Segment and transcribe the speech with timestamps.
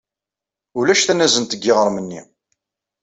[0.77, 2.21] Ulac tanazent deg yiɣrem-nni.